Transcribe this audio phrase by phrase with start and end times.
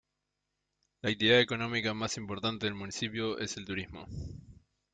[1.03, 4.07] La actividad económica más importante del municipio es el turismo.